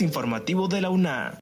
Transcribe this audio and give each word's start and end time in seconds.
Informativo 0.00 0.68
de 0.68 0.80
la 0.80 0.90
UNA. 0.90 1.38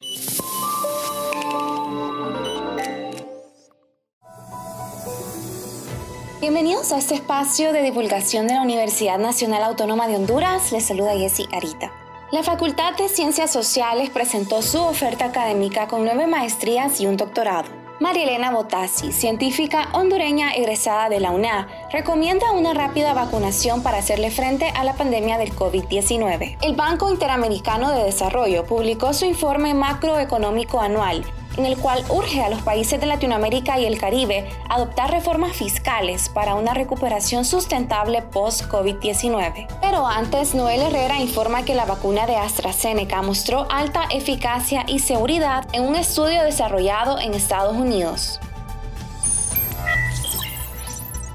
Bienvenidos 6.41 6.93
a 6.93 6.99
este 6.99 7.15
espacio 7.15 7.73
de 7.73 7.83
divulgación 7.83 8.47
de 8.49 8.55
la 8.55 8.63
Universidad 8.63 9.19
Nacional 9.19 9.63
Autónoma 9.63 10.09
de 10.09 10.17
Honduras. 10.17 10.73
Les 10.73 10.85
saluda 10.85 11.17
Jessy 11.17 11.47
Arita. 11.53 11.93
La 12.33 12.43
Facultad 12.43 12.97
de 12.97 13.09
Ciencias 13.09 13.51
Sociales 13.51 14.11
presentó 14.11 14.63
su 14.63 14.81
oferta 14.81 15.27
académica 15.27 15.87
con 15.87 16.05
nueve 16.05 16.27
maestrías 16.27 17.01
y 17.01 17.07
un 17.07 17.17
doctorado. 17.17 17.82
María 18.03 18.25
Elena 18.25 18.51
Botassi, 18.51 19.13
científica 19.13 19.89
hondureña 19.93 20.55
egresada 20.55 21.09
de 21.09 21.21
la 21.21 21.31
UNA, 21.31 21.69
recomienda 21.93 22.51
una 22.51 22.75
rápida 22.75 23.15
vacunación 23.15 23.85
para 23.85 23.99
hacerle 23.99 24.33
frente 24.33 24.67
a 24.75 24.83
la 24.83 24.95
pandemia 24.95 25.39
del 25.39 25.55
COVID-19. 25.55 26.57
El 26.63 26.75
Banco 26.75 27.13
Interamericano 27.13 27.93
de 27.93 28.03
Desarrollo 28.03 28.65
publicó 28.65 29.13
su 29.13 29.25
informe 29.25 29.73
macroeconómico 29.75 30.81
anual 30.81 31.25
en 31.57 31.67
el 31.67 31.77
cual 31.77 32.05
urge 32.09 32.43
a 32.43 32.49
los 32.49 32.63
países 32.63 33.01
de 33.01 33.07
Latinoamérica 33.07 33.79
y 33.79 33.87
el 33.87 33.99
Caribe 33.99 34.49
adoptar 34.69 35.11
reformas 35.11 35.57
fiscales 35.57 36.29
para 36.29 36.55
una 36.55 36.75
recuperación 36.75 37.45
sustentable 37.45 38.23
post-COVID-19. 38.23 39.69
Pero 39.81 40.07
antes, 40.07 40.55
Noel 40.55 40.83
Herrera 40.83 41.21
informa 41.21 41.65
que 41.65 41.75
la 41.75 41.85
vacuna 41.85 42.27
de 42.27 42.37
AstraZeneca 42.37 43.23
mostró 43.23 43.67
alta 43.71 44.05
eficacia 44.11 44.85
y 44.87 45.01
seguridad 45.01 45.67
en 45.73 45.85
un 45.85 45.97
estudio 45.97 46.43
desarrollado 46.43 47.19
en 47.19 47.35
Estados 47.35 47.77
Unidos. 47.77 48.41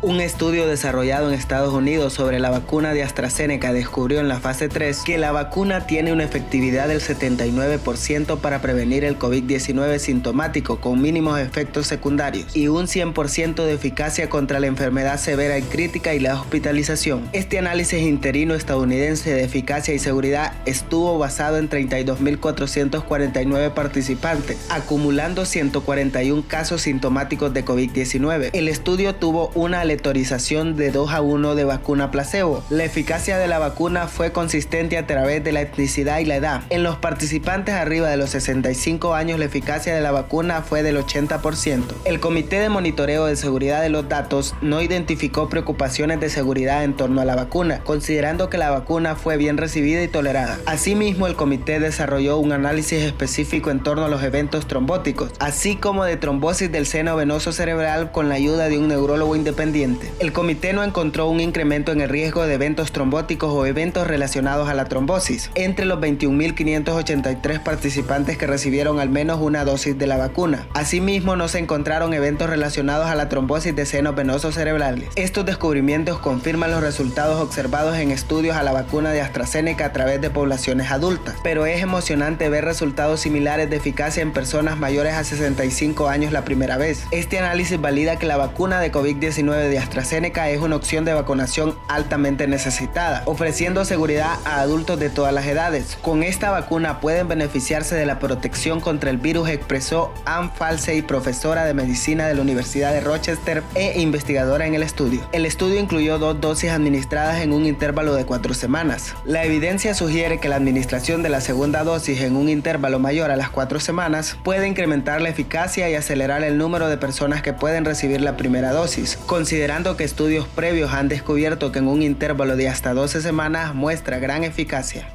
Un 0.04 0.22
estudio 0.22 0.68
desarrollado 0.68 1.28
en 1.28 1.34
Estados 1.34 1.74
Unidos 1.74 2.14
sobre 2.14 2.40
la 2.40 2.52
vacuna 2.52 2.94
de 2.94 3.02
AstraZeneca 3.02 3.74
descubrió 3.74 4.20
en 4.20 4.28
la 4.28 4.40
fase 4.40 4.70
3 4.70 5.02
que 5.04 5.18
la 5.18 5.32
vacuna 5.32 5.88
tiene 5.88 6.14
una 6.14 6.24
efectividad 6.24 6.88
del 6.88 7.02
79% 7.02 8.38
para 8.38 8.62
prevenir 8.62 9.04
el 9.04 9.18
COVID-19 9.18 9.98
sintomático 9.98 10.80
con 10.80 11.02
mínimos 11.02 11.40
efectos 11.40 11.88
secundarios 11.88 12.56
y 12.56 12.68
un 12.68 12.86
100% 12.86 13.56
de 13.56 13.74
eficacia 13.74 14.30
contra 14.30 14.60
la 14.60 14.68
enfermedad 14.68 15.20
severa 15.20 15.58
y 15.58 15.64
crítica 15.64 16.14
y 16.14 16.20
la 16.20 16.40
hospitalización. 16.40 17.28
Este 17.34 17.58
análisis 17.58 18.00
interino 18.00 18.54
estadounidense 18.54 19.34
de 19.34 19.46
eficacia 19.46 19.96
y 19.96 20.00
seguridad 20.00 20.54
estuvo 20.68 21.18
basado 21.18 21.58
en 21.58 21.72
32.449 21.72 23.74
participantes, 23.74 24.60
acumulando 24.70 25.44
141 25.44 26.44
casos 26.48 26.84
sintomáticos 26.84 27.52
de 27.52 27.66
COVID-19. 27.66 28.52
El 28.54 28.68
estudio 28.68 29.16
tuvo 29.16 29.50
una 29.56 29.87
letorización 29.88 30.76
de 30.76 30.92
2 30.92 31.12
a 31.12 31.22
1 31.22 31.56
de 31.56 31.64
vacuna 31.64 32.12
placebo. 32.12 32.64
La 32.70 32.84
eficacia 32.84 33.38
de 33.38 33.48
la 33.48 33.60
vacuna 33.60 34.08
fue 34.08 34.32
consistente 34.32 34.98
a 34.98 35.08
través 35.08 35.44
de 35.44 35.52
la 35.52 35.62
etnicidad 35.62 36.20
y 36.20 36.26
la 36.26 36.36
edad. 36.36 36.62
En 36.70 36.84
los 36.84 36.98
participantes 36.98 37.76
arriba 37.76 38.10
de 38.10 38.18
los 38.18 38.32
65 38.32 39.14
años 39.14 39.40
la 39.40 39.46
eficacia 39.46 39.96
de 39.96 40.02
la 40.02 40.12
vacuna 40.12 40.62
fue 40.62 40.84
del 40.84 40.98
80%. 40.98 41.84
El 42.06 42.20
Comité 42.20 42.60
de 42.60 42.70
Monitoreo 42.70 43.26
de 43.26 43.36
Seguridad 43.36 43.82
de 43.82 43.90
los 43.90 44.10
Datos 44.10 44.56
no 44.62 44.82
identificó 44.82 45.50
preocupaciones 45.50 46.20
de 46.20 46.30
seguridad 46.30 46.84
en 46.84 46.96
torno 46.96 47.22
a 47.22 47.26
la 47.26 47.36
vacuna, 47.36 47.80
considerando 47.84 48.50
que 48.50 48.58
la 48.58 48.72
vacuna 48.72 49.16
fue 49.16 49.38
bien 49.38 49.58
recibida 49.58 50.04
y 50.04 50.08
tolerada. 50.08 50.60
Asimismo, 50.66 51.28
el 51.28 51.36
comité 51.36 51.80
desarrolló 51.80 52.38
un 52.38 52.52
análisis 52.52 53.04
específico 53.04 53.72
en 53.72 53.82
torno 53.82 54.06
a 54.06 54.10
los 54.10 54.24
eventos 54.24 54.68
trombóticos, 54.68 55.32
así 55.40 55.76
como 55.76 56.04
de 56.04 56.18
trombosis 56.18 56.72
del 56.72 56.86
seno 56.86 57.16
venoso 57.16 57.52
cerebral 57.52 58.12
con 58.12 58.28
la 58.28 58.36
ayuda 58.36 58.70
de 58.70 58.78
un 58.78 58.88
neurólogo 58.90 59.36
independiente 59.36 59.77
el 59.78 60.34
comité 60.34 60.74
no 60.74 60.84
encontró 60.84 61.30
un 61.30 61.40
incremento 61.40 61.92
en 61.92 62.02
el 62.02 62.10
riesgo 62.10 62.48
de 62.48 62.56
eventos 62.56 62.92
trombóticos 62.92 63.52
o 63.54 63.68
eventos 63.68 64.08
relacionados 64.08 64.70
a 64.70 64.74
la 64.74 64.86
trombosis 64.86 65.52
entre 65.54 65.86
los 65.86 66.00
21.583 66.00 67.62
participantes 67.62 68.40
que 68.40 68.48
recibieron 68.48 69.00
al 69.00 69.10
menos 69.10 69.40
una 69.40 69.66
dosis 69.66 69.96
de 69.96 70.08
la 70.08 70.18
vacuna. 70.18 70.66
Asimismo, 70.74 71.36
no 71.36 71.48
se 71.48 71.60
encontraron 71.60 72.16
eventos 72.16 72.50
relacionados 72.50 73.06
a 73.06 73.14
la 73.14 73.30
trombosis 73.30 73.76
de 73.76 73.86
senos 73.86 74.16
venosos 74.16 74.56
cerebrales. 74.56 75.10
Estos 75.16 75.46
descubrimientos 75.46 76.18
confirman 76.18 76.72
los 76.72 76.82
resultados 76.82 77.40
observados 77.40 77.98
en 77.98 78.10
estudios 78.10 78.56
a 78.56 78.64
la 78.64 78.72
vacuna 78.72 79.12
de 79.12 79.22
AstraZeneca 79.22 79.86
a 79.86 79.94
través 79.94 80.22
de 80.22 80.32
poblaciones 80.32 80.90
adultas, 80.90 81.36
pero 81.44 81.68
es 81.68 81.84
emocionante 81.84 82.50
ver 82.50 82.66
resultados 82.66 83.20
similares 83.20 83.70
de 83.70 83.76
eficacia 83.76 84.24
en 84.24 84.34
personas 84.34 84.80
mayores 84.80 85.14
a 85.14 85.24
65 85.24 86.08
años 86.08 86.32
la 86.32 86.44
primera 86.44 86.78
vez. 86.78 87.04
Este 87.12 87.38
análisis 87.38 87.80
valida 87.80 88.18
que 88.18 88.26
la 88.26 88.38
vacuna 88.38 88.80
de 88.80 88.92
COVID-19 88.92 89.67
de 89.70 89.80
AstraZeneca 89.80 90.50
es 90.50 90.60
una 90.60 90.76
opción 90.76 91.06
de 91.06 91.14
vacunación 91.14 91.78
altamente 91.88 92.48
necesitada, 92.48 93.24
ofreciendo 93.26 93.86
seguridad 93.86 94.38
a 94.46 94.62
adultos 94.62 95.00
de 95.00 95.10
todas 95.10 95.34
las 95.34 95.46
edades. 95.46 95.98
Con 96.02 96.24
esta 96.24 96.52
vacuna 96.52 97.00
pueden 97.00 97.28
beneficiarse 97.28 97.96
de 97.96 98.06
la 98.06 98.20
protección 98.20 98.80
contra 98.80 99.10
el 99.10 99.18
virus, 99.18 99.50
expresó 99.50 100.14
Ann 100.26 100.52
Falsey, 100.52 101.02
profesora 101.02 101.66
de 101.66 101.74
medicina 101.74 102.28
de 102.28 102.36
la 102.36 102.42
Universidad 102.42 102.94
de 102.94 103.02
Rochester 103.02 103.64
e 103.76 104.00
investigadora 104.00 104.66
en 104.66 104.76
el 104.76 104.84
estudio. 104.84 105.28
El 105.32 105.46
estudio 105.46 105.80
incluyó 105.80 106.20
dos 106.20 106.40
dosis 106.42 106.72
administradas 106.72 107.42
en 107.42 107.54
un 107.54 107.66
intervalo 107.66 108.16
de 108.16 108.26
cuatro 108.26 108.54
semanas. 108.54 109.16
La 109.26 109.44
evidencia 109.44 109.94
sugiere 109.94 110.40
que 110.40 110.50
la 110.50 110.56
administración 110.56 111.24
de 111.24 111.30
la 111.30 111.42
segunda 111.42 111.84
dosis 111.84 112.22
en 112.22 112.36
un 112.36 112.50
intervalo 112.50 113.00
mayor 113.00 113.32
a 113.32 113.36
las 113.36 113.50
cuatro 113.50 113.80
semanas 113.80 114.38
puede 114.44 114.68
incrementar 114.68 115.22
la 115.22 115.30
eficacia 115.30 115.90
y 115.90 115.96
acelerar 115.96 116.44
el 116.44 116.58
número 116.58 116.90
de 116.90 116.98
personas 116.98 117.42
que 117.42 117.54
pueden 117.54 117.86
recibir 117.86 118.22
la 118.22 118.38
primera 118.38 118.72
dosis 118.72 119.18
considerando 119.58 119.98
que 119.98 120.04
estudios 120.04 120.48
previos 120.48 120.94
han 120.94 121.08
descubierto 121.08 121.72
que 121.72 121.80
en 121.80 121.88
un 121.88 122.04
intervalo 122.04 122.56
de 122.56 122.70
hasta 122.70 122.94
12 122.94 123.24
semanas 123.24 123.74
muestra 123.74 124.20
gran 124.20 124.44
eficacia. 124.44 125.08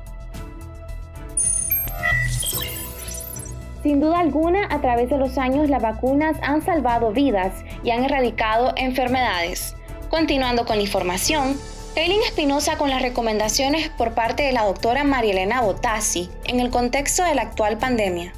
Sin 3.84 4.00
duda 4.00 4.18
alguna, 4.18 4.66
a 4.68 4.80
través 4.80 5.10
de 5.10 5.16
los 5.16 5.38
años 5.38 5.70
las 5.70 5.80
vacunas 5.80 6.36
han 6.42 6.60
salvado 6.64 7.12
vidas 7.12 7.52
y 7.84 7.92
han 7.92 8.02
erradicado 8.02 8.72
enfermedades. 8.74 9.76
Continuando 10.08 10.66
con 10.66 10.78
la 10.78 10.82
información, 10.82 11.56
Kaylin 11.94 12.22
Espinosa 12.22 12.76
con 12.76 12.90
las 12.90 13.00
recomendaciones 13.00 13.90
por 13.90 14.12
parte 14.14 14.42
de 14.42 14.50
la 14.50 14.64
doctora 14.64 15.04
Marielena 15.04 15.60
Botassi 15.60 16.30
en 16.46 16.58
el 16.58 16.70
contexto 16.70 17.22
de 17.22 17.36
la 17.36 17.42
actual 17.42 17.78
pandemia. 17.78 18.32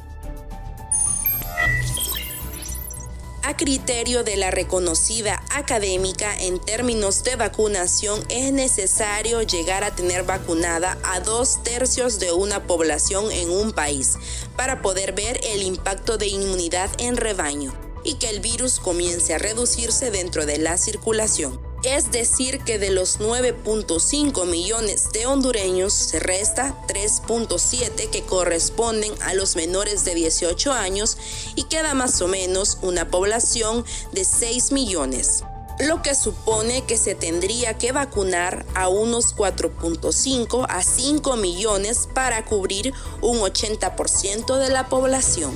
A 3.46 3.58
criterio 3.58 4.24
de 4.24 4.38
la 4.38 4.50
reconocida 4.50 5.44
académica 5.50 6.34
en 6.34 6.58
términos 6.58 7.24
de 7.24 7.36
vacunación, 7.36 8.24
es 8.30 8.50
necesario 8.54 9.42
llegar 9.42 9.84
a 9.84 9.94
tener 9.94 10.22
vacunada 10.22 10.96
a 11.04 11.20
dos 11.20 11.62
tercios 11.62 12.18
de 12.18 12.32
una 12.32 12.66
población 12.66 13.30
en 13.30 13.50
un 13.50 13.72
país 13.72 14.16
para 14.56 14.80
poder 14.80 15.12
ver 15.12 15.38
el 15.44 15.62
impacto 15.62 16.16
de 16.16 16.28
inmunidad 16.28 16.88
en 16.98 17.18
rebaño 17.18 17.74
y 18.02 18.14
que 18.14 18.30
el 18.30 18.40
virus 18.40 18.80
comience 18.80 19.34
a 19.34 19.38
reducirse 19.38 20.10
dentro 20.10 20.46
de 20.46 20.56
la 20.56 20.78
circulación 20.78 21.63
es 21.84 22.10
decir 22.10 22.60
que 22.60 22.78
de 22.78 22.90
los 22.90 23.20
9.5 23.20 24.46
millones 24.46 25.10
de 25.12 25.26
hondureños 25.26 25.92
se 25.92 26.18
resta 26.18 26.74
3.7 26.88 28.08
que 28.10 28.22
corresponden 28.22 29.12
a 29.22 29.34
los 29.34 29.54
menores 29.54 30.04
de 30.04 30.14
18 30.14 30.72
años 30.72 31.18
y 31.54 31.64
queda 31.64 31.94
más 31.94 32.20
o 32.22 32.28
menos 32.28 32.78
una 32.80 33.08
población 33.08 33.84
de 34.12 34.24
6 34.24 34.72
millones 34.72 35.44
lo 35.80 36.02
que 36.02 36.14
supone 36.14 36.84
que 36.84 36.96
se 36.96 37.14
tendría 37.16 37.76
que 37.76 37.90
vacunar 37.92 38.64
a 38.74 38.88
unos 38.88 39.34
4.5 39.34 40.66
a 40.68 40.82
5 40.82 41.36
millones 41.36 42.08
para 42.14 42.44
cubrir 42.44 42.94
un 43.20 43.38
80% 43.38 44.56
de 44.58 44.70
la 44.70 44.88
población. 44.88 45.52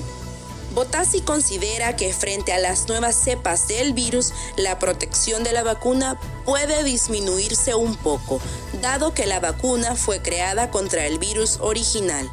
Botassi 0.79 1.23
considera 1.23 1.97
que 1.97 2.13
frente 2.13 2.53
a 2.53 2.59
las 2.61 2.87
nuevas 2.87 3.17
cepas 3.17 3.67
del 3.67 3.95
virus, 3.95 4.33
la 4.57 4.79
protección 4.79 5.43
de 5.43 5.53
la 5.53 5.65
vacuna 5.65 6.21
puede 6.45 6.85
disminuirse 6.85 7.75
un 7.75 7.97
poco, 7.97 8.41
dado 8.81 9.13
que 9.13 9.27
la 9.27 9.41
vacuna 9.41 9.97
fue 9.97 10.23
creada 10.23 10.71
contra 10.71 11.05
el 11.07 11.19
virus 11.19 11.59
original. 11.61 12.31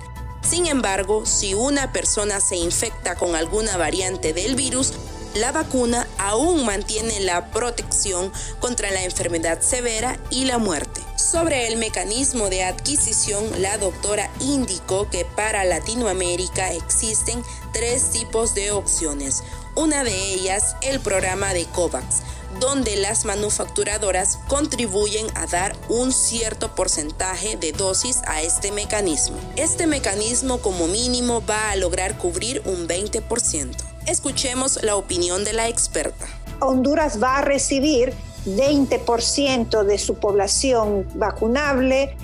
Sin 0.48 0.68
embargo, 0.68 1.26
si 1.26 1.56
una 1.56 1.92
persona 1.92 2.40
se 2.40 2.56
infecta 2.56 3.16
con 3.16 3.34
alguna 3.34 3.78
variante 3.78 4.32
del 4.32 4.56
virus, 4.56 4.94
la 5.34 5.52
vacuna 5.52 6.08
aún 6.20 6.68
mantiene 6.68 7.22
la 7.22 7.50
protección 7.50 8.32
contra 8.60 8.92
la 8.92 9.06
enfermedad 9.06 9.60
severa 9.62 10.20
y 10.30 10.46
la 10.46 10.60
muerte. 10.60 11.02
Sobre 11.26 11.66
el 11.66 11.78
mecanismo 11.78 12.50
de 12.52 12.64
adquisición, 12.64 13.44
la 13.60 13.80
doctora 13.80 14.30
indicó 14.42 15.10
que 15.10 15.26
para 15.26 15.66
Latinoamérica 15.66 16.72
existen 16.72 17.42
tres 17.74 18.12
tipos 18.12 18.54
de 18.54 18.70
opciones. 18.70 19.44
Una 19.74 20.04
de 20.04 20.14
ellas, 20.14 20.76
el 20.84 21.00
programa 21.00 21.56
de 21.56 21.66
COVAX, 21.66 22.22
donde 22.60 22.96
las 22.98 23.26
manufacturadoras 23.26 24.38
contribuyen 24.48 25.26
a 25.34 25.48
dar 25.48 25.76
un 25.90 26.14
cierto 26.14 26.76
porcentaje 26.76 27.58
de 27.58 27.72
dosis 27.72 28.22
a 28.28 28.44
este 28.44 28.72
mecanismo. 28.72 29.38
Este 29.56 29.88
mecanismo 29.88 30.60
como 30.60 30.88
mínimo 30.88 31.44
va 31.44 31.72
a 31.72 31.76
lograr 31.76 32.20
cubrir 32.20 32.62
un 32.66 32.88
20%. 32.88 33.76
Escuchemos 34.06 34.84
la 34.84 34.96
opinión 34.96 35.44
de 35.44 35.54
la 35.54 35.70
experta. 35.70 36.28
Honduras 36.60 37.22
va 37.22 37.40
a 37.40 37.42
recibir 37.42 38.14
20% 38.46 39.84
de 39.84 39.98
su 39.98 40.16
población 40.16 41.08
vacunable 41.16 42.16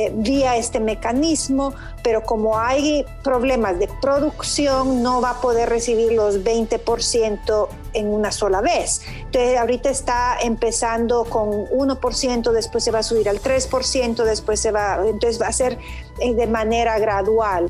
eh, 0.00 0.12
vía 0.14 0.56
este 0.56 0.78
mecanismo, 0.78 1.74
pero 2.04 2.22
como 2.22 2.56
hay 2.56 3.04
problemas 3.24 3.80
de 3.80 3.88
producción, 4.00 5.02
no 5.02 5.20
va 5.20 5.30
a 5.30 5.40
poder 5.40 5.68
recibir 5.68 6.12
los 6.12 6.44
20% 6.44 7.68
en 7.94 8.06
una 8.06 8.30
sola 8.30 8.60
vez. 8.60 9.02
Entonces, 9.24 9.58
ahorita 9.58 9.90
está 9.90 10.38
empezando 10.40 11.24
con 11.24 11.66
1%, 11.66 12.52
después 12.52 12.84
se 12.84 12.92
va 12.92 13.00
a 13.00 13.02
subir 13.02 13.28
al 13.28 13.42
3%, 13.42 14.22
después 14.22 14.60
se 14.60 14.70
va, 14.70 15.00
entonces 15.04 15.42
va 15.42 15.48
a 15.48 15.52
ser 15.52 15.78
eh, 16.20 16.32
de 16.32 16.46
manera 16.46 16.96
gradual. 17.00 17.68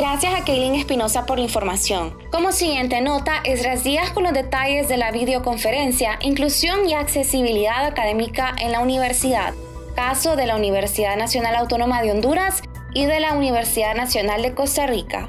Gracias 0.00 0.32
a 0.34 0.46
Kaylin 0.46 0.76
Espinosa 0.76 1.26
por 1.26 1.36
la 1.36 1.44
información. 1.44 2.14
Como 2.30 2.52
siguiente 2.52 3.02
nota, 3.02 3.42
Esdras 3.44 3.84
Díaz 3.84 4.12
con 4.12 4.22
los 4.22 4.32
detalles 4.32 4.88
de 4.88 4.96
la 4.96 5.12
videoconferencia 5.12 6.18
Inclusión 6.22 6.88
y 6.88 6.94
Accesibilidad 6.94 7.84
Académica 7.84 8.54
en 8.58 8.72
la 8.72 8.80
Universidad, 8.80 9.52
caso 9.94 10.36
de 10.36 10.46
la 10.46 10.56
Universidad 10.56 11.18
Nacional 11.18 11.54
Autónoma 11.54 12.00
de 12.00 12.12
Honduras 12.12 12.62
y 12.94 13.04
de 13.04 13.20
la 13.20 13.34
Universidad 13.34 13.94
Nacional 13.94 14.40
de 14.40 14.54
Costa 14.54 14.86
Rica. 14.86 15.28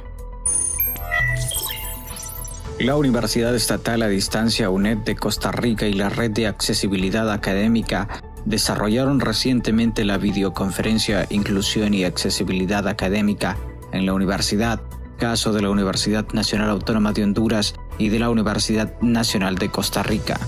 La 2.79 2.95
Universidad 2.95 3.53
Estatal 3.53 4.01
a 4.03 4.07
Distancia 4.07 4.69
UNED 4.69 4.99
de 4.99 5.17
Costa 5.17 5.51
Rica 5.51 5.85
y 5.85 5.93
la 5.95 6.07
Red 6.07 6.31
de 6.31 6.47
Accesibilidad 6.47 7.29
Académica 7.29 8.07
desarrollaron 8.45 9.19
recientemente 9.19 10.05
la 10.05 10.17
videoconferencia 10.17 11.27
Inclusión 11.29 11.93
y 11.93 12.05
Accesibilidad 12.05 12.87
Académica 12.87 13.57
en 13.91 14.05
la 14.05 14.13
universidad, 14.13 14.81
caso 15.17 15.53
de 15.53 15.61
la 15.61 15.69
Universidad 15.69 16.25
Nacional 16.33 16.69
Autónoma 16.69 17.13
de 17.13 17.23
Honduras 17.23 17.75
y 17.97 18.09
de 18.09 18.19
la 18.19 18.29
Universidad 18.29 18.99
Nacional 19.01 19.57
de 19.57 19.69
Costa 19.69 20.03
Rica. 20.03 20.39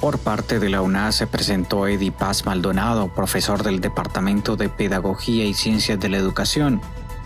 Por 0.00 0.18
parte 0.18 0.58
de 0.58 0.70
la 0.70 0.80
UNA 0.80 1.12
se 1.12 1.26
presentó 1.26 1.86
Eddie 1.86 2.12
Paz 2.12 2.46
Maldonado, 2.46 3.12
profesor 3.14 3.62
del 3.62 3.80
Departamento 3.80 4.56
de 4.56 4.70
Pedagogía 4.70 5.44
y 5.44 5.52
Ciencias 5.52 6.00
de 6.00 6.08
la 6.08 6.16
Educación. 6.16 6.80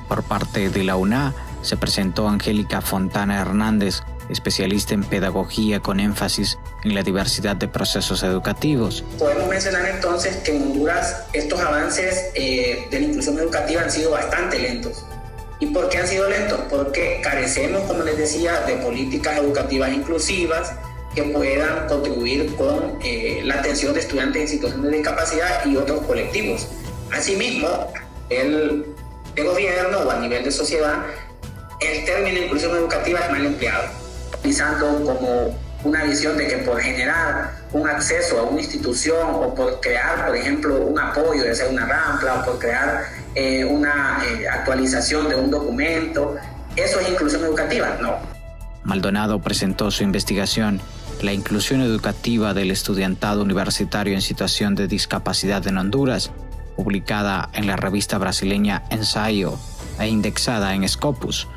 Por 0.09 0.25
parte 0.25 0.71
de 0.71 0.83
la 0.83 0.97
UNA 0.97 1.35
se 1.63 1.77
presentó 1.77 2.29
Angélica 2.29 2.81
Fontana 2.81 3.41
Hernández, 3.41 4.03
especialista 4.29 4.95
en 4.95 5.05
pedagogía 5.05 5.81
con 5.81 6.01
énfasis 6.01 6.59
en 6.83 6.95
la 6.95 7.03
diversidad 7.03 7.55
de 7.55 7.69
procesos 7.69 8.23
educativos. 8.23 9.05
Podemos 9.19 9.49
mencionar 9.49 9.87
entonces 9.87 10.37
que 10.39 10.57
en 10.57 10.63
Honduras 10.63 11.27
estos 11.33 11.61
avances 11.61 12.33
eh, 12.35 12.89
de 12.91 13.01
la 13.01 13.07
inclusión 13.07 13.39
educativa 13.39 13.83
han 13.83 13.91
sido 13.91 14.11
bastante 14.11 14.59
lentos. 14.59 15.05
¿Y 15.61 15.67
por 15.67 15.89
qué 15.89 15.99
han 15.99 16.09
sido 16.09 16.29
lentos? 16.29 16.61
Porque 16.69 17.21
carecemos, 17.23 17.83
como 17.83 18.03
les 18.03 18.17
decía, 18.17 18.61
de 18.63 18.77
políticas 18.77 19.39
educativas 19.39 19.93
inclusivas 19.93 20.73
que 21.15 21.23
puedan 21.23 21.87
contribuir 21.87 22.55
con 22.57 22.99
eh, 23.03 23.41
la 23.45 23.55
atención 23.55 23.95
de 23.95 24.01
estudiantes 24.01 24.43
en 24.43 24.49
situaciones 24.49 24.91
de 24.91 24.97
discapacidad 24.99 25.65
y 25.65 25.77
otros 25.77 26.03
colectivos. 26.03 26.67
Asimismo, 27.13 27.93
el, 28.31 28.85
el 29.37 29.45
gobierno 29.45 29.99
o 30.01 30.11
a 30.11 30.19
nivel 30.19 30.43
de 30.43 30.51
sociedad, 30.51 31.05
el 31.81 32.05
término 32.05 32.39
inclusión 32.41 32.73
educativa 32.77 33.21
es 33.21 33.31
mal 33.31 33.47
empleado, 33.47 33.85
utilizando 34.39 35.05
como 35.05 35.57
una 35.85 36.05
visión 36.05 36.37
de 36.37 36.49
que 36.49 36.59
por 36.59 36.81
generar 36.81 37.64
un 37.75 37.89
acceso 37.89 38.39
a 38.39 38.45
una 38.45 38.61
institución 38.61 39.31
o 39.35 39.53
por 39.53 39.81
crear, 39.81 40.27
por 40.27 40.37
ejemplo, 40.37 40.81
un 40.81 40.99
apoyo, 40.99 41.43
de 41.43 41.55
ser 41.55 41.69
una 41.69 41.85
rampa 41.85 42.41
o 42.41 42.45
por 42.45 42.59
crear 42.61 43.05
eh, 43.35 43.65
una 43.65 44.21
eh, 44.25 44.49
actualización 44.49 45.29
de 45.29 45.35
un 45.35 45.51
documento. 45.51 46.37
¿Eso 46.77 47.01
es 47.01 47.09
inclusión 47.11 47.45
educativa? 47.45 47.99
No. 48.01 48.19
Maldonado 48.85 49.41
presentó 49.41 49.91
su 49.91 50.05
investigación 50.05 50.81
La 51.21 51.33
inclusión 51.33 51.81
educativa 51.81 52.55
del 52.55 52.71
estudiantado 52.71 53.43
universitario 53.43 54.15
en 54.15 54.23
situación 54.23 54.77
de 54.77 54.87
discapacidad 54.87 55.67
en 55.67 55.79
Honduras, 55.79 56.31
publicada 56.77 57.49
en 57.55 57.67
la 57.67 57.77
revista 57.77 58.19
brasileña 58.19 58.85
Ensayo 58.91 59.59
e 59.99 60.07
indexada 60.07 60.75
en 60.75 60.89
Scopus. 60.89 61.49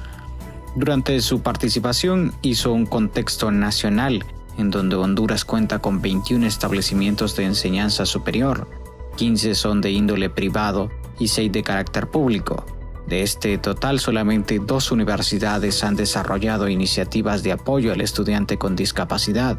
Durante 0.75 1.19
su 1.21 1.41
participación 1.41 2.33
hizo 2.41 2.71
un 2.71 2.85
contexto 2.85 3.51
nacional 3.51 4.23
en 4.57 4.71
donde 4.71 4.95
Honduras 4.95 5.45
cuenta 5.45 5.79
con 5.79 6.01
21 6.01 6.45
establecimientos 6.45 7.35
de 7.35 7.45
enseñanza 7.45 8.05
superior, 8.05 8.67
15 9.15 9.55
son 9.55 9.81
de 9.81 9.91
índole 9.91 10.29
privado 10.29 10.89
y 11.19 11.29
6 11.29 11.51
de 11.51 11.63
carácter 11.63 12.07
público. 12.07 12.65
De 13.07 13.23
este 13.23 13.57
total, 13.57 13.99
solamente 13.99 14.59
dos 14.59 14.91
universidades 14.91 15.83
han 15.83 15.95
desarrollado 15.95 16.67
iniciativas 16.67 17.41
de 17.41 17.53
apoyo 17.53 17.93
al 17.93 18.01
estudiante 18.01 18.57
con 18.57 18.75
discapacidad, 18.75 19.57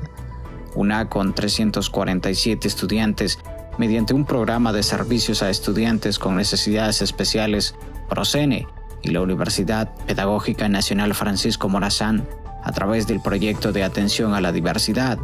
una 0.74 1.08
con 1.08 1.34
347 1.34 2.68
estudiantes 2.68 3.38
mediante 3.78 4.12
un 4.12 4.24
programa 4.24 4.72
de 4.72 4.82
servicios 4.82 5.42
a 5.42 5.50
estudiantes 5.50 6.18
con 6.18 6.36
necesidades 6.36 7.00
especiales, 7.00 7.74
PROCENE, 8.08 8.66
y 9.02 9.10
la 9.10 9.20
Universidad 9.20 9.94
Pedagógica 10.06 10.68
Nacional 10.68 11.14
Francisco 11.14 11.68
Morazán 11.68 12.26
a 12.68 12.72
través 12.72 13.06
del 13.06 13.20
proyecto 13.20 13.72
de 13.72 13.82
atención 13.82 14.34
a 14.34 14.42
la 14.42 14.52
diversidad. 14.52 15.18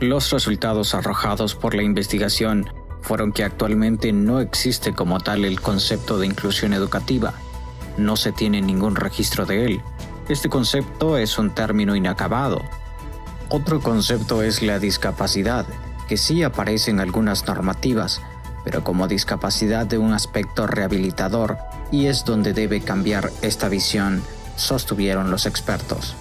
Los 0.00 0.30
resultados 0.30 0.94
arrojados 0.94 1.54
por 1.54 1.74
la 1.74 1.82
investigación 1.82 2.68
fueron 3.00 3.32
que 3.32 3.42
actualmente 3.42 4.12
no 4.12 4.40
existe 4.40 4.92
como 4.92 5.18
tal 5.20 5.46
el 5.46 5.62
concepto 5.62 6.18
de 6.18 6.26
inclusión 6.26 6.74
educativa. 6.74 7.32
No 7.96 8.16
se 8.16 8.32
tiene 8.32 8.60
ningún 8.60 8.96
registro 8.96 9.46
de 9.46 9.64
él. 9.64 9.80
Este 10.28 10.50
concepto 10.50 11.16
es 11.16 11.38
un 11.38 11.54
término 11.54 11.96
inacabado. 11.96 12.60
Otro 13.48 13.80
concepto 13.80 14.42
es 14.42 14.60
la 14.60 14.78
discapacidad, 14.78 15.64
que 16.06 16.18
sí 16.18 16.42
aparece 16.42 16.90
en 16.90 17.00
algunas 17.00 17.46
normativas, 17.46 18.20
pero 18.62 18.84
como 18.84 19.08
discapacidad 19.08 19.86
de 19.86 19.96
un 19.96 20.12
aspecto 20.12 20.66
rehabilitador 20.66 21.56
y 21.90 22.06
es 22.06 22.26
donde 22.26 22.52
debe 22.52 22.82
cambiar 22.82 23.30
esta 23.40 23.70
visión, 23.70 24.22
sostuvieron 24.56 25.30
los 25.30 25.46
expertos. 25.46 26.14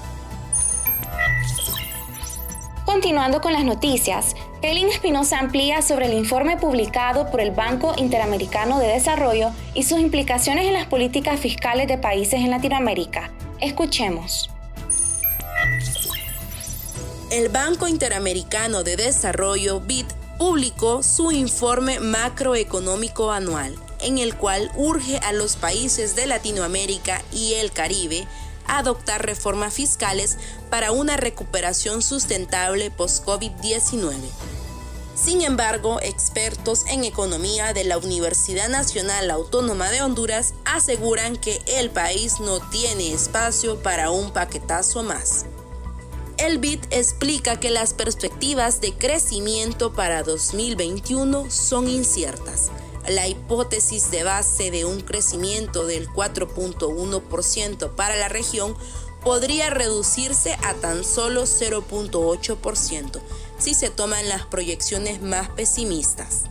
Continuando 2.85 3.41
con 3.41 3.53
las 3.53 3.63
noticias, 3.63 4.35
Kaylin 4.61 4.87
Espinosa 4.87 5.39
amplía 5.39 5.81
sobre 5.81 6.05
el 6.05 6.13
informe 6.13 6.57
publicado 6.57 7.29
por 7.31 7.41
el 7.41 7.51
Banco 7.51 7.93
Interamericano 7.97 8.79
de 8.79 8.87
Desarrollo 8.87 9.51
y 9.73 9.83
sus 9.83 9.99
implicaciones 9.99 10.67
en 10.67 10.73
las 10.73 10.85
políticas 10.85 11.39
fiscales 11.39 11.87
de 11.87 11.97
países 11.97 12.35
en 12.35 12.49
Latinoamérica. 12.49 13.31
Escuchemos. 13.59 14.49
El 17.31 17.49
Banco 17.49 17.87
Interamericano 17.87 18.83
de 18.83 18.95
Desarrollo, 18.95 19.79
BID, 19.79 20.05
publicó 20.37 21.03
su 21.03 21.31
informe 21.31 21.99
macroeconómico 21.99 23.31
anual, 23.31 23.75
en 24.03 24.17
el 24.17 24.35
cual 24.35 24.71
urge 24.75 25.17
a 25.17 25.33
los 25.33 25.55
países 25.55 26.15
de 26.15 26.27
Latinoamérica 26.27 27.21
y 27.31 27.55
el 27.55 27.71
Caribe 27.71 28.27
a 28.67 28.79
adoptar 28.79 29.25
reformas 29.25 29.73
fiscales 29.73 30.37
para 30.69 30.91
una 30.91 31.17
recuperación 31.17 32.01
sustentable 32.01 32.91
post-COVID-19. 32.91 34.13
Sin 35.15 35.41
embargo, 35.41 35.99
expertos 36.01 36.85
en 36.87 37.03
economía 37.03 37.73
de 37.73 37.83
la 37.83 37.97
Universidad 37.97 38.67
Nacional 38.67 39.29
Autónoma 39.29 39.91
de 39.91 40.01
Honduras 40.01 40.53
aseguran 40.65 41.37
que 41.37 41.61
el 41.67 41.91
país 41.91 42.39
no 42.39 42.59
tiene 42.71 43.13
espacio 43.13 43.81
para 43.83 44.09
un 44.09 44.31
paquetazo 44.31 45.03
más. 45.03 45.45
El 46.37 46.57
BID 46.57 46.79
explica 46.89 47.59
que 47.59 47.69
las 47.69 47.93
perspectivas 47.93 48.81
de 48.81 48.93
crecimiento 48.93 49.93
para 49.93 50.23
2021 50.23 51.51
son 51.51 51.87
inciertas. 51.87 52.71
La 53.07 53.27
hipótesis 53.27 54.11
de 54.11 54.23
base 54.23 54.71
de 54.71 54.85
un 54.85 55.01
crecimiento 55.01 55.85
del 55.85 56.07
4.1% 56.09 57.89
para 57.95 58.15
la 58.15 58.29
región 58.29 58.77
podría 59.23 59.69
reducirse 59.69 60.57
a 60.63 60.73
tan 60.75 61.03
solo 61.03 61.43
0.8% 61.43 63.21
si 63.57 63.73
se 63.73 63.89
toman 63.89 64.27
las 64.29 64.45
proyecciones 64.45 65.21
más 65.21 65.49
pesimistas. 65.49 66.43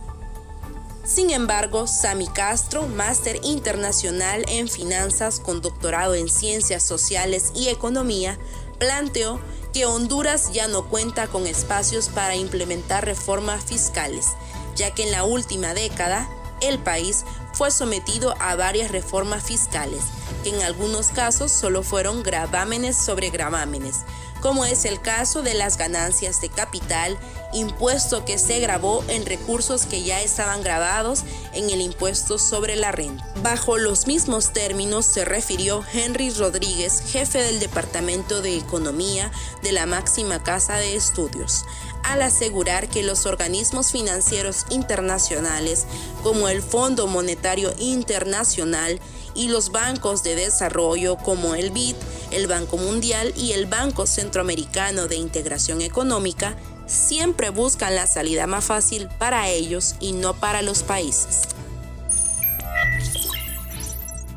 Sin 1.05 1.31
embargo, 1.31 1.85
Sami 1.85 2.27
Castro, 2.27 2.87
máster 2.87 3.39
internacional 3.43 4.45
en 4.47 4.69
finanzas 4.69 5.39
con 5.39 5.61
doctorado 5.61 6.15
en 6.15 6.29
ciencias 6.29 6.81
sociales 6.81 7.51
y 7.55 7.67
economía, 7.67 8.39
planteó 8.79 9.39
que 9.73 9.85
Honduras 9.85 10.53
ya 10.53 10.67
no 10.67 10.87
cuenta 10.87 11.27
con 11.27 11.45
espacios 11.45 12.07
para 12.07 12.35
implementar 12.35 13.05
reformas 13.05 13.65
fiscales, 13.65 14.27
ya 14.75 14.93
que 14.93 15.03
en 15.03 15.11
la 15.11 15.25
última 15.25 15.73
década 15.73 16.29
el 16.63 16.79
país 16.79 17.25
fue 17.53 17.71
sometido 17.71 18.35
a 18.39 18.55
varias 18.55 18.91
reformas 18.91 19.43
fiscales, 19.43 20.03
que 20.43 20.49
en 20.49 20.61
algunos 20.61 21.07
casos 21.07 21.51
solo 21.51 21.83
fueron 21.83 22.23
gravámenes 22.23 22.97
sobre 22.97 23.29
gravámenes, 23.29 24.01
como 24.41 24.65
es 24.65 24.85
el 24.85 24.99
caso 24.99 25.41
de 25.41 25.53
las 25.53 25.77
ganancias 25.77 26.41
de 26.41 26.49
capital, 26.49 27.17
impuesto 27.53 28.25
que 28.25 28.37
se 28.37 28.59
grabó 28.59 29.03
en 29.07 29.25
recursos 29.25 29.85
que 29.85 30.03
ya 30.03 30.21
estaban 30.21 30.61
grabados 30.63 31.23
en 31.53 31.69
el 31.69 31.81
impuesto 31.81 32.37
sobre 32.37 32.75
la 32.75 32.91
renta. 32.91 33.27
Bajo 33.41 33.77
los 33.77 34.07
mismos 34.07 34.53
términos 34.53 35.05
se 35.05 35.25
refirió 35.25 35.83
Henry 35.93 36.29
Rodríguez, 36.31 37.03
jefe 37.07 37.39
del 37.39 37.59
Departamento 37.59 38.41
de 38.41 38.57
Economía 38.57 39.31
de 39.61 39.71
la 39.71 39.85
máxima 39.85 40.43
casa 40.43 40.75
de 40.77 40.95
estudios. 40.95 41.65
al 42.03 42.21
asegurar 42.21 42.89
que 42.89 43.01
los 43.01 43.25
organismos 43.25 43.91
financieros 43.93 44.65
internacionales 44.69 45.85
como 46.21 46.49
el 46.49 46.61
Fondo 46.61 47.07
Monetario 47.07 47.73
Internacional 47.79 48.99
y 49.35 49.47
los 49.47 49.71
bancos 49.71 50.21
de 50.21 50.35
desarrollo 50.35 51.17
como 51.17 51.55
el 51.55 51.71
BID, 51.71 51.95
el 52.31 52.47
Banco 52.47 52.77
Mundial 52.77 53.33
y 53.37 53.53
el 53.53 53.67
Banco 53.67 54.05
Centroamericano 54.05 55.07
de 55.07 55.15
Integración 55.15 55.81
Económica 55.81 56.57
siempre 56.93 57.49
buscan 57.49 57.95
la 57.95 58.07
salida 58.07 58.47
más 58.47 58.65
fácil 58.65 59.09
para 59.17 59.49
ellos 59.49 59.95
y 59.99 60.13
no 60.13 60.33
para 60.33 60.61
los 60.61 60.83
países. 60.83 61.41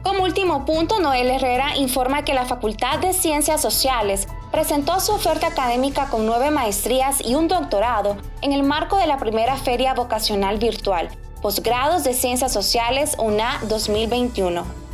Como 0.02 0.22
último 0.22 0.64
punto, 0.64 1.00
Noel 1.00 1.28
Herrera 1.28 1.76
informa 1.76 2.24
que 2.24 2.32
la 2.32 2.46
Facultad 2.46 3.00
de 3.00 3.12
Ciencias 3.12 3.60
Sociales 3.60 4.28
presentó 4.52 5.00
su 5.00 5.12
oferta 5.12 5.48
académica 5.48 6.08
con 6.08 6.26
nueve 6.26 6.50
maestrías 6.52 7.20
y 7.24 7.34
un 7.34 7.48
doctorado 7.48 8.16
en 8.40 8.52
el 8.52 8.62
marco 8.62 8.98
de 8.98 9.08
la 9.08 9.18
primera 9.18 9.56
Feria 9.56 9.94
Vocacional 9.94 10.58
Virtual, 10.58 11.08
Posgrados 11.42 12.04
de 12.04 12.14
Ciencias 12.14 12.52
Sociales 12.52 13.16
UNA 13.18 13.60
2021. 13.68 14.85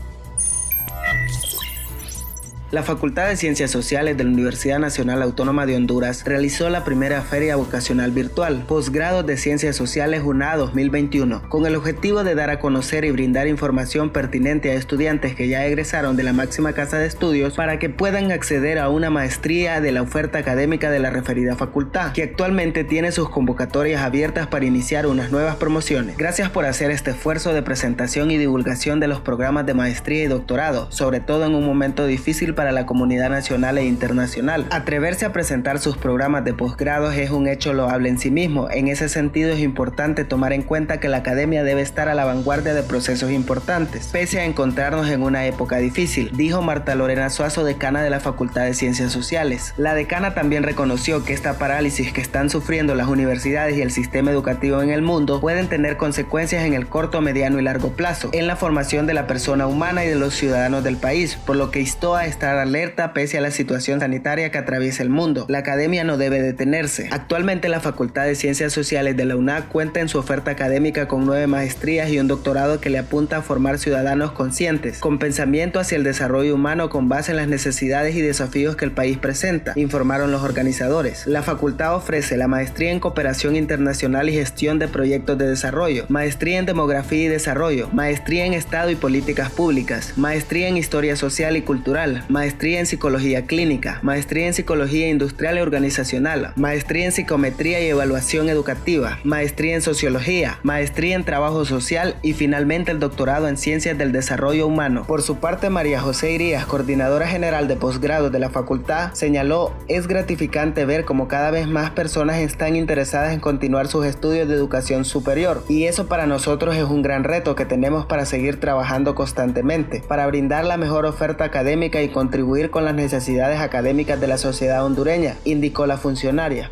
La 2.72 2.82
Facultad 2.82 3.28
de 3.28 3.36
Ciencias 3.36 3.70
Sociales 3.70 4.16
de 4.16 4.24
la 4.24 4.30
Universidad 4.30 4.78
Nacional 4.78 5.20
Autónoma 5.20 5.66
de 5.66 5.76
Honduras 5.76 6.24
realizó 6.24 6.70
la 6.70 6.84
primera 6.84 7.20
feria 7.20 7.56
vocacional 7.56 8.12
virtual, 8.12 8.64
Posgrados 8.66 9.26
de 9.26 9.36
Ciencias 9.36 9.76
Sociales 9.76 10.22
UNA 10.24 10.56
2021, 10.56 11.50
con 11.50 11.66
el 11.66 11.76
objetivo 11.76 12.24
de 12.24 12.34
dar 12.34 12.48
a 12.48 12.60
conocer 12.60 13.04
y 13.04 13.10
brindar 13.10 13.46
información 13.46 14.08
pertinente 14.08 14.70
a 14.70 14.74
estudiantes 14.74 15.34
que 15.34 15.48
ya 15.48 15.66
egresaron 15.66 16.16
de 16.16 16.22
la 16.22 16.32
máxima 16.32 16.72
casa 16.72 16.96
de 16.96 17.06
estudios 17.06 17.52
para 17.52 17.78
que 17.78 17.90
puedan 17.90 18.32
acceder 18.32 18.78
a 18.78 18.88
una 18.88 19.10
maestría 19.10 19.82
de 19.82 19.92
la 19.92 20.00
oferta 20.00 20.38
académica 20.38 20.90
de 20.90 20.98
la 20.98 21.10
referida 21.10 21.56
facultad, 21.56 22.14
que 22.14 22.22
actualmente 22.22 22.84
tiene 22.84 23.12
sus 23.12 23.28
convocatorias 23.28 24.00
abiertas 24.00 24.46
para 24.46 24.64
iniciar 24.64 25.06
unas 25.06 25.30
nuevas 25.30 25.56
promociones. 25.56 26.16
Gracias 26.16 26.48
por 26.48 26.64
hacer 26.64 26.90
este 26.90 27.10
esfuerzo 27.10 27.52
de 27.52 27.60
presentación 27.60 28.30
y 28.30 28.38
divulgación 28.38 28.98
de 28.98 29.08
los 29.08 29.20
programas 29.20 29.66
de 29.66 29.74
maestría 29.74 30.24
y 30.24 30.28
doctorado, 30.28 30.90
sobre 30.90 31.20
todo 31.20 31.44
en 31.44 31.54
un 31.54 31.66
momento 31.66 32.06
difícil 32.06 32.54
para 32.54 32.61
para 32.62 32.70
la 32.70 32.86
comunidad 32.86 33.28
nacional 33.28 33.76
e 33.76 33.86
internacional. 33.86 34.68
Atreverse 34.70 35.26
a 35.26 35.32
presentar 35.32 35.80
sus 35.80 35.96
programas 35.96 36.44
de 36.44 36.54
posgrados 36.54 37.16
es 37.16 37.32
un 37.32 37.48
hecho 37.48 37.72
loable 37.72 38.08
en 38.08 38.20
sí 38.20 38.30
mismo. 38.30 38.70
En 38.70 38.86
ese 38.86 39.08
sentido 39.08 39.50
es 39.50 39.58
importante 39.58 40.24
tomar 40.24 40.52
en 40.52 40.62
cuenta 40.62 41.00
que 41.00 41.08
la 41.08 41.16
academia 41.16 41.64
debe 41.64 41.82
estar 41.82 42.08
a 42.08 42.14
la 42.14 42.24
vanguardia 42.24 42.72
de 42.72 42.84
procesos 42.84 43.32
importantes, 43.32 44.10
pese 44.12 44.38
a 44.38 44.44
encontrarnos 44.44 45.10
en 45.10 45.24
una 45.24 45.44
época 45.44 45.78
difícil, 45.78 46.30
dijo 46.34 46.62
Marta 46.62 46.94
Lorena 46.94 47.30
Suazo, 47.30 47.64
decana 47.64 48.00
de 48.00 48.10
la 48.10 48.20
Facultad 48.20 48.62
de 48.62 48.74
Ciencias 48.74 49.10
Sociales. 49.10 49.74
La 49.76 49.94
decana 49.96 50.32
también 50.32 50.62
reconoció 50.62 51.24
que 51.24 51.32
esta 51.32 51.54
parálisis 51.54 52.12
que 52.12 52.20
están 52.20 52.48
sufriendo 52.48 52.94
las 52.94 53.08
universidades 53.08 53.76
y 53.76 53.82
el 53.82 53.90
sistema 53.90 54.30
educativo 54.30 54.82
en 54.82 54.90
el 54.90 55.02
mundo 55.02 55.40
pueden 55.40 55.66
tener 55.66 55.96
consecuencias 55.96 56.64
en 56.64 56.74
el 56.74 56.86
corto, 56.86 57.20
mediano 57.22 57.58
y 57.58 57.62
largo 57.64 57.90
plazo 57.94 58.30
en 58.32 58.46
la 58.46 58.54
formación 58.54 59.08
de 59.08 59.14
la 59.14 59.26
persona 59.26 59.66
humana 59.66 60.04
y 60.04 60.08
de 60.08 60.14
los 60.14 60.34
ciudadanos 60.34 60.84
del 60.84 60.96
país, 60.96 61.34
por 61.34 61.56
lo 61.56 61.72
que 61.72 61.80
instó 61.80 62.14
a 62.14 62.24
alerta 62.58 63.12
pese 63.12 63.38
a 63.38 63.40
la 63.40 63.50
situación 63.50 64.00
sanitaria 64.00 64.50
que 64.50 64.58
atraviesa 64.58 65.02
el 65.02 65.10
mundo. 65.10 65.46
La 65.48 65.58
academia 65.58 66.04
no 66.04 66.16
debe 66.16 66.42
detenerse. 66.42 67.08
Actualmente 67.10 67.68
la 67.68 67.80
Facultad 67.80 68.24
de 68.24 68.34
Ciencias 68.34 68.72
Sociales 68.72 69.16
de 69.16 69.24
la 69.24 69.36
UNAC 69.36 69.68
cuenta 69.68 70.00
en 70.00 70.08
su 70.08 70.18
oferta 70.18 70.50
académica 70.50 71.08
con 71.08 71.24
nueve 71.24 71.46
maestrías 71.46 72.10
y 72.10 72.18
un 72.18 72.28
doctorado 72.28 72.80
que 72.80 72.90
le 72.90 72.98
apunta 72.98 73.38
a 73.38 73.42
formar 73.42 73.78
ciudadanos 73.78 74.32
conscientes, 74.32 74.98
con 74.98 75.18
pensamiento 75.18 75.80
hacia 75.80 75.96
el 75.96 76.04
desarrollo 76.04 76.54
humano 76.54 76.88
con 76.88 77.08
base 77.08 77.32
en 77.32 77.36
las 77.36 77.48
necesidades 77.48 78.14
y 78.14 78.20
desafíos 78.20 78.76
que 78.76 78.84
el 78.84 78.92
país 78.92 79.18
presenta, 79.18 79.72
informaron 79.76 80.30
los 80.30 80.42
organizadores. 80.42 81.26
La 81.26 81.42
facultad 81.42 81.94
ofrece 81.94 82.36
la 82.36 82.48
maestría 82.48 82.90
en 82.90 83.00
cooperación 83.00 83.56
internacional 83.56 84.28
y 84.28 84.34
gestión 84.34 84.78
de 84.78 84.88
proyectos 84.88 85.38
de 85.38 85.48
desarrollo, 85.48 86.06
maestría 86.08 86.58
en 86.58 86.66
demografía 86.66 87.24
y 87.24 87.28
desarrollo, 87.28 87.88
maestría 87.92 88.46
en 88.46 88.54
Estado 88.54 88.90
y 88.90 88.96
políticas 88.96 89.50
públicas, 89.50 90.14
maestría 90.16 90.68
en 90.68 90.76
historia 90.76 91.16
social 91.16 91.56
y 91.56 91.62
cultural, 91.62 92.24
maestría 92.28 92.41
en 92.42 92.86
psicología 92.86 93.46
clínica, 93.46 94.00
maestría 94.02 94.46
en 94.46 94.54
psicología 94.54 95.08
industrial 95.08 95.58
y 95.58 95.60
organizacional, 95.60 96.52
maestría 96.56 97.04
en 97.04 97.12
psicometría 97.12 97.80
y 97.80 97.88
evaluación 97.88 98.48
educativa, 98.48 99.20
maestría 99.22 99.74
en 99.74 99.82
sociología, 99.82 100.58
maestría 100.62 101.14
en 101.14 101.24
trabajo 101.24 101.64
social 101.64 102.16
y 102.22 102.32
finalmente 102.32 102.90
el 102.90 102.98
doctorado 102.98 103.48
en 103.48 103.56
ciencias 103.56 103.96
del 103.96 104.10
desarrollo 104.10 104.66
humano. 104.66 105.04
Por 105.06 105.22
su 105.22 105.36
parte, 105.36 105.70
María 105.70 106.00
José 106.00 106.32
Irías, 106.32 106.66
coordinadora 106.66 107.28
general 107.28 107.68
de 107.68 107.76
posgrado 107.76 108.30
de 108.30 108.40
la 108.40 108.50
facultad, 108.50 109.12
señaló, 109.12 109.72
es 109.88 110.08
gratificante 110.08 110.84
ver 110.84 111.04
cómo 111.04 111.28
cada 111.28 111.50
vez 111.50 111.68
más 111.68 111.90
personas 111.90 112.38
están 112.38 112.74
interesadas 112.74 113.32
en 113.32 113.40
continuar 113.40 113.86
sus 113.86 114.04
estudios 114.04 114.48
de 114.48 114.54
educación 114.54 115.04
superior 115.04 115.64
y 115.68 115.84
eso 115.84 116.06
para 116.06 116.26
nosotros 116.26 116.76
es 116.76 116.84
un 116.84 117.02
gran 117.02 117.24
reto 117.24 117.54
que 117.54 117.66
tenemos 117.66 118.06
para 118.06 118.26
seguir 118.26 118.58
trabajando 118.58 119.14
constantemente, 119.14 120.02
para 120.08 120.26
brindar 120.26 120.64
la 120.64 120.76
mejor 120.76 121.06
oferta 121.06 121.44
académica 121.44 122.02
y 122.02 122.08
contribuir 122.22 122.70
con 122.70 122.84
las 122.84 122.94
necesidades 122.94 123.58
académicas 123.58 124.20
de 124.20 124.28
la 124.28 124.38
sociedad 124.38 124.84
hondureña, 124.84 125.34
indicó 125.44 125.86
la 125.86 125.96
funcionaria. 125.96 126.70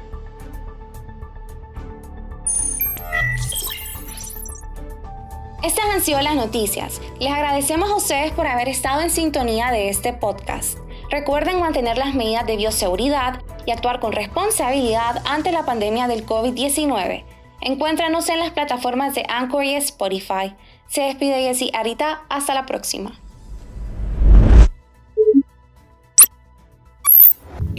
Estas 5.65 5.87
han 5.93 6.03
sido 6.03 6.23
las 6.23 6.37
noticias. 6.37 7.01
Les 7.19 7.33
agradecemos 7.33 7.91
a 7.91 7.97
ustedes 7.97 8.31
por 8.31 8.47
haber 8.47 8.69
estado 8.69 9.01
en 9.01 9.11
sintonía 9.11 9.73
de 9.73 9.89
este 9.89 10.13
podcast. 10.13 10.79
Recuerden 11.11 11.59
mantener 11.59 11.99
las 11.99 12.15
medidas 12.15 12.47
de 12.47 12.57
bioseguridad 12.57 13.43
y 13.67 13.73
actuar 13.73 13.99
con 13.99 14.13
responsabilidad 14.13 15.21
ante 15.27 15.51
la 15.51 15.65
pandemia 15.65 16.07
del 16.07 16.25
COVID-19. 16.25 17.25
Encuéntranos 17.61 18.29
en 18.29 18.39
las 18.39 18.51
plataformas 18.51 19.17
de 19.17 19.25
Anchor 19.29 19.65
y 19.65 19.75
Spotify. 19.75 20.55
Se 20.87 21.01
despide 21.01 21.43
Jessy 21.43 21.73
Arita. 21.75 22.23
Hasta 22.29 22.55
la 22.55 22.67
próxima. 22.67 23.19